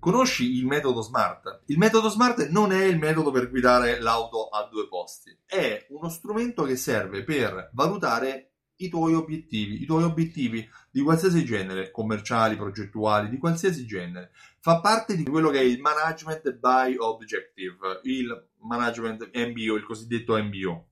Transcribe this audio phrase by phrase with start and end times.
[0.00, 1.64] Conosci il metodo SMART?
[1.66, 6.08] Il metodo SMART non è il metodo per guidare l'auto a due posti, è uno
[6.08, 12.56] strumento che serve per valutare i tuoi obiettivi, i tuoi obiettivi di qualsiasi genere, commerciali,
[12.56, 14.30] progettuali, di qualsiasi genere.
[14.60, 20.34] Fa parte di quello che è il management by objective, il management MBO, il cosiddetto
[20.42, 20.86] MBO.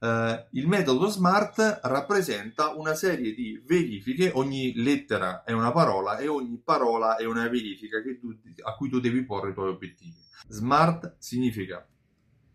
[0.00, 6.26] Uh, il metodo SMART rappresenta una serie di verifiche, ogni lettera è una parola e
[6.26, 10.16] ogni parola è una verifica tu, a cui tu devi porre i tuoi obiettivi.
[10.48, 11.86] SMART significa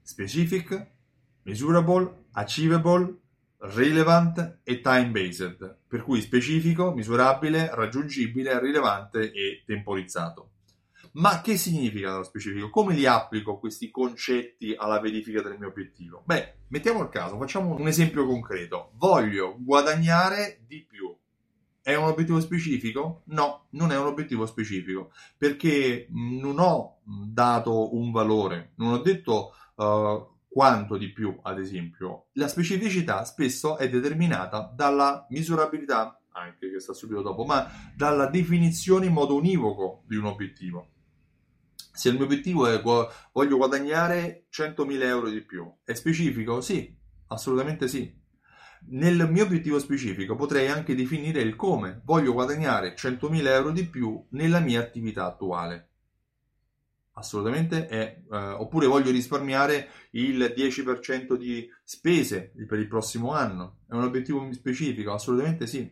[0.02, 0.88] specific,
[1.44, 3.16] measurable, achievable,
[3.60, 10.50] relevant e time based, per cui specifico, misurabile, raggiungibile, rilevante e temporizzato.
[11.16, 12.70] Ma che significa nello specifico?
[12.70, 16.24] Come li applico questi concetti alla verifica del mio obiettivo?
[16.26, 18.92] Beh, mettiamo il caso, facciamo un esempio concreto.
[18.96, 21.16] Voglio guadagnare di più.
[21.82, 23.22] È un obiettivo specifico?
[23.28, 29.54] No, non è un obiettivo specifico, perché non ho dato un valore, non ho detto
[29.76, 32.26] uh, quanto di più, ad esempio.
[32.34, 39.06] La specificità spesso è determinata dalla misurabilità, anche che sta subito dopo, ma dalla definizione
[39.06, 40.90] in modo univoco di un obiettivo.
[41.96, 46.60] Se il mio obiettivo è voglio guadagnare 100.000 euro di più, è specifico?
[46.60, 46.94] Sì,
[47.28, 48.14] assolutamente sì.
[48.88, 52.02] Nel mio obiettivo specifico potrei anche definire il come.
[52.04, 55.90] Voglio guadagnare 100.000 euro di più nella mia attività attuale.
[57.14, 58.22] Assolutamente è.
[58.30, 63.78] Eh, oppure voglio risparmiare il 10% di spese per il prossimo anno.
[63.88, 65.14] È un obiettivo specifico?
[65.14, 65.90] Assolutamente sì.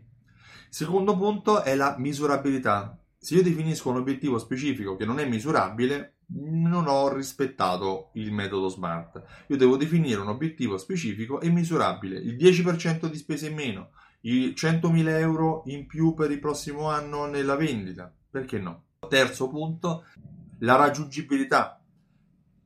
[0.69, 6.15] Secondo punto è la misurabilità se io definisco un obiettivo specifico che non è misurabile,
[6.35, 9.45] non ho rispettato il metodo SMART.
[9.47, 13.91] Io devo definire un obiettivo specifico e misurabile, il 10% di spese in meno,
[14.23, 18.83] i 100.000 euro in più per il prossimo anno nella vendita, perché no?
[19.07, 20.03] Terzo punto,
[20.59, 21.81] la raggiungibilità.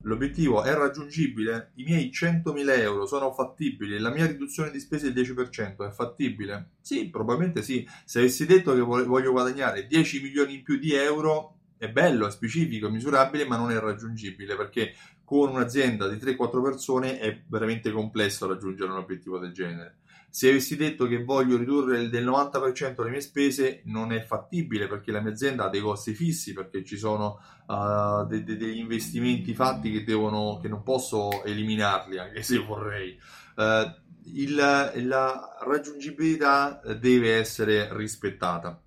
[0.07, 1.71] L'obiettivo è raggiungibile?
[1.75, 3.99] I miei 100.000 euro sono fattibili?
[3.99, 6.69] La mia riduzione di spese del 10% è fattibile?
[6.79, 7.85] Sì, probabilmente sì.
[8.05, 12.31] Se avessi detto che voglio guadagnare 10 milioni in più di euro, è bello, è
[12.31, 17.91] specifico, è misurabile, ma non è raggiungibile perché con un'azienda di 3-4 persone è veramente
[17.91, 19.97] complesso raggiungere un obiettivo del genere.
[20.29, 25.11] Se avessi detto che voglio ridurre del 90% le mie spese, non è fattibile perché
[25.11, 29.53] la mia azienda ha dei costi fissi, perché ci sono uh, de- de- degli investimenti
[29.53, 33.17] fatti che, devono, che non posso eliminarli, anche se vorrei.
[33.55, 38.81] Uh, il, la raggiungibilità deve essere rispettata.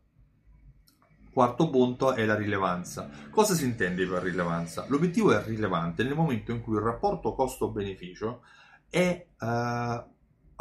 [1.32, 3.08] Quarto punto è la rilevanza.
[3.30, 4.84] Cosa si intende per rilevanza?
[4.88, 8.42] L'obiettivo è rilevante nel momento in cui il rapporto costo-beneficio
[8.90, 10.10] è uh,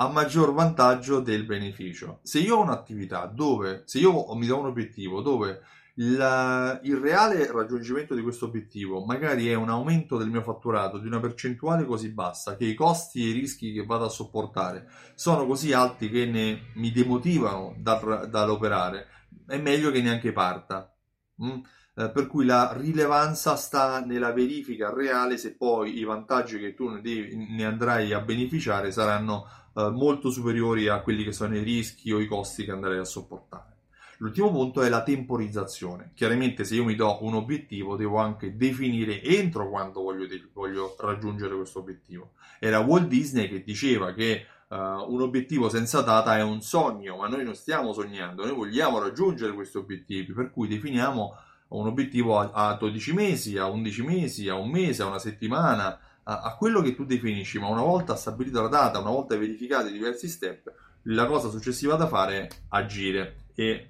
[0.01, 2.19] a maggior vantaggio del beneficio.
[2.23, 5.61] Se io ho un'attività dove, se io mi do un obiettivo dove
[5.95, 11.07] la, il reale raggiungimento di questo obiettivo magari è un aumento del mio fatturato di
[11.07, 15.45] una percentuale così bassa che i costi e i rischi che vado a sopportare sono
[15.45, 19.07] così alti che ne, mi demotivano da, dall'operare,
[19.45, 20.95] è meglio che neanche parta.
[21.43, 21.59] Mm?
[21.95, 26.87] Eh, per cui la rilevanza sta nella verifica reale se poi i vantaggi che tu
[26.87, 31.63] ne, devi, ne andrai a beneficiare saranno eh, molto superiori a quelli che sono i
[31.63, 33.77] rischi o i costi che andrei a sopportare.
[34.19, 36.11] L'ultimo punto è la temporizzazione.
[36.13, 41.55] Chiaramente se io mi do un obiettivo devo anche definire entro quando voglio, voglio raggiungere
[41.55, 42.31] questo obiettivo.
[42.59, 47.29] Era Walt Disney che diceva che uh, un obiettivo senza data è un sogno, ma
[47.29, 51.37] noi non stiamo sognando, noi vogliamo raggiungere questi obiettivi, per cui definiamo
[51.69, 55.97] un obiettivo a, a 12 mesi, a 11 mesi, a un mese, a una settimana,
[56.29, 59.89] a, a quello che tu definisci, ma una volta stabilita la data, una volta verificati
[59.89, 60.71] i diversi step,
[61.03, 63.89] la cosa successiva da fare è agire e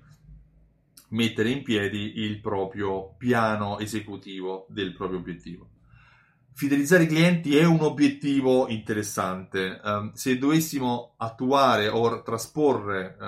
[1.09, 5.68] mettere in piedi il proprio piano esecutivo del proprio obiettivo.
[6.53, 9.80] Fidelizzare i clienti è un obiettivo interessante.
[9.83, 13.24] Um, se dovessimo attuare o trasporre uh,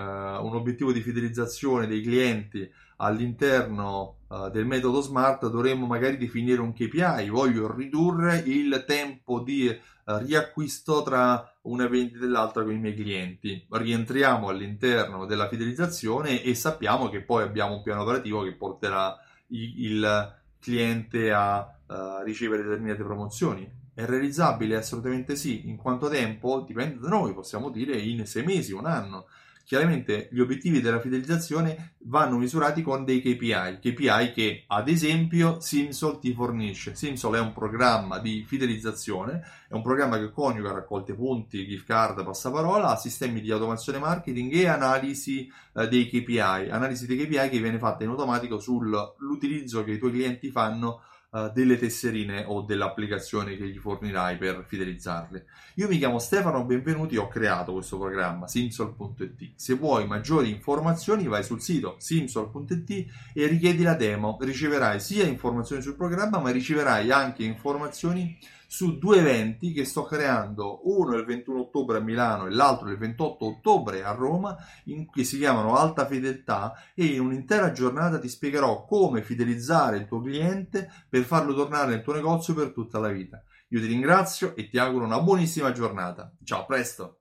[0.46, 6.74] un obiettivo di fidelizzazione dei clienti all'interno uh, del metodo SMART, dovremmo magari definire un
[6.74, 7.30] KPI.
[7.30, 12.96] Voglio ridurre il tempo di uh, riacquisto tra una vendita e l'altra con i miei
[12.96, 13.66] clienti.
[13.70, 19.18] Rientriamo all'interno della fidelizzazione e sappiamo che poi abbiamo un piano operativo che porterà
[19.48, 23.70] il cliente a uh, ricevere determinate promozioni?
[23.94, 24.78] È realizzabile?
[24.78, 25.68] Assolutamente sì.
[25.68, 26.64] In quanto tempo?
[26.66, 29.28] Dipende da noi, possiamo dire in sei mesi, un anno.
[29.66, 36.20] Chiaramente gli obiettivi della fidelizzazione vanno misurati con dei KPI, KPI che ad esempio Simsol
[36.20, 36.96] ti fornisce.
[36.96, 42.24] Simsol è un programma di fidelizzazione, è un programma che coniuga raccolte punti, gift card,
[42.24, 47.80] passaparola, sistemi di automazione marketing e analisi eh, dei KPI, analisi dei KPI che viene
[47.80, 53.68] fatta in automatico sull'utilizzo che i tuoi clienti fanno uh, delle tesserine o dell'applicazione che
[53.68, 55.44] gli fornirai per fidelizzarli.
[55.76, 59.54] Io mi chiamo Stefano, benvenuti, ho creato questo programma simsol.it.
[59.56, 65.82] Se vuoi maggiori informazioni vai sul sito simsol.it e richiedi la demo, riceverai sia informazioni
[65.82, 68.38] sul programma ma riceverai anche informazioni
[68.72, 72.98] su due eventi che sto creando, uno il 21 ottobre a Milano e l'altro il
[72.98, 78.30] 28 ottobre a Roma, in cui si chiamano Alta Fedeltà e in un'intera giornata ti
[78.30, 83.10] spiegherò come fidelizzare il tuo cliente per farlo tornare nel tuo negozio per tutta la
[83.10, 83.44] vita.
[83.72, 86.34] Io ti ringrazio e ti auguro una buonissima giornata.
[86.42, 87.21] Ciao, a presto!